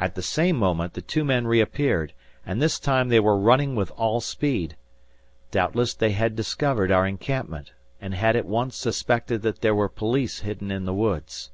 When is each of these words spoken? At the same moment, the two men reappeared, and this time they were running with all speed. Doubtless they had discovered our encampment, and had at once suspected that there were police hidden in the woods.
At 0.00 0.16
the 0.16 0.20
same 0.22 0.56
moment, 0.56 0.94
the 0.94 1.00
two 1.00 1.22
men 1.24 1.46
reappeared, 1.46 2.12
and 2.44 2.60
this 2.60 2.80
time 2.80 3.08
they 3.08 3.20
were 3.20 3.38
running 3.38 3.76
with 3.76 3.92
all 3.92 4.20
speed. 4.20 4.76
Doubtless 5.52 5.94
they 5.94 6.10
had 6.10 6.34
discovered 6.34 6.90
our 6.90 7.06
encampment, 7.06 7.70
and 8.00 8.14
had 8.14 8.34
at 8.34 8.46
once 8.46 8.74
suspected 8.74 9.42
that 9.42 9.60
there 9.60 9.72
were 9.72 9.88
police 9.88 10.40
hidden 10.40 10.72
in 10.72 10.86
the 10.86 10.92
woods. 10.92 11.52